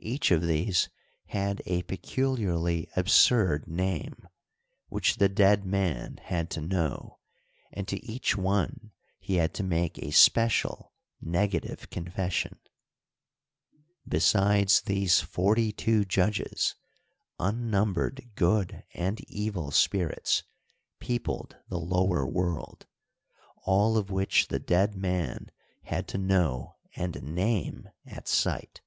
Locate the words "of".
0.32-0.42, 23.96-24.10